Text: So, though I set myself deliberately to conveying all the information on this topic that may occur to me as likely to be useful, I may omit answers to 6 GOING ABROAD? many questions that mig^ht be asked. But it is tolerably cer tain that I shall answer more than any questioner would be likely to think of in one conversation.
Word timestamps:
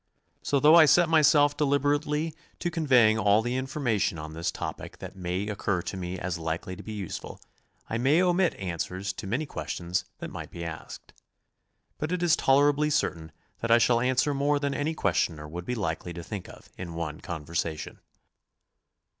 So, 0.41 0.59
though 0.59 0.73
I 0.73 0.85
set 0.85 1.09
myself 1.09 1.55
deliberately 1.55 2.33
to 2.57 2.71
conveying 2.71 3.19
all 3.19 3.43
the 3.43 3.55
information 3.55 4.17
on 4.17 4.33
this 4.33 4.51
topic 4.51 4.97
that 4.97 5.15
may 5.15 5.47
occur 5.47 5.83
to 5.83 5.95
me 5.95 6.17
as 6.17 6.39
likely 6.39 6.75
to 6.75 6.81
be 6.81 6.93
useful, 6.93 7.39
I 7.87 7.99
may 7.99 8.19
omit 8.19 8.55
answers 8.55 9.13
to 9.13 9.13
6 9.13 9.21
GOING 9.21 9.27
ABROAD? 9.27 9.29
many 9.29 9.45
questions 9.45 10.05
that 10.17 10.31
mig^ht 10.31 10.49
be 10.49 10.65
asked. 10.65 11.13
But 11.99 12.11
it 12.11 12.23
is 12.23 12.35
tolerably 12.35 12.89
cer 12.89 13.13
tain 13.13 13.31
that 13.59 13.69
I 13.69 13.77
shall 13.77 13.99
answer 13.99 14.33
more 14.33 14.57
than 14.57 14.73
any 14.73 14.95
questioner 14.95 15.47
would 15.47 15.65
be 15.65 15.75
likely 15.75 16.13
to 16.13 16.23
think 16.23 16.47
of 16.49 16.69
in 16.79 16.95
one 16.95 17.19
conversation. 17.21 17.99